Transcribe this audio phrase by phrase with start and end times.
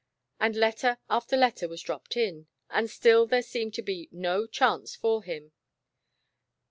[0.39, 4.95] And letter after letter was dropped in, and still there seemed to be no chance
[4.95, 5.51] for him.